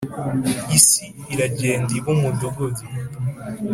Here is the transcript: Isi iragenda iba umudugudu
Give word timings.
Isi 0.77 1.05
iragenda 1.33 1.91
iba 1.99 2.09
umudugudu 2.15 2.85